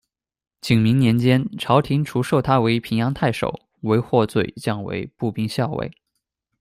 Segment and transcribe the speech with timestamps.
[0.61, 5.91] 景明年间，朝廷除授他为平阳太守，惟获罪降为步兵校尉。